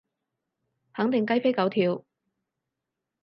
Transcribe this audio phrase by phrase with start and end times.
[0.93, 2.03] 肯定雞飛狗跳